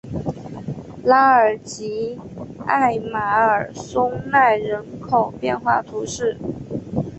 [1.03, 2.17] 拉尔吉
[2.65, 6.35] 艾马尔松奈人口变化图示